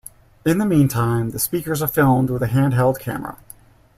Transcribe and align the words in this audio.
In 0.47 0.57
the 0.57 0.65
meantime 0.65 1.29
the 1.29 1.37
speakers 1.37 1.79
are 1.79 1.87
filmed 1.87 2.31
with 2.31 2.41
a 2.41 2.47
hand-held 2.47 2.97
camera. 2.99 3.37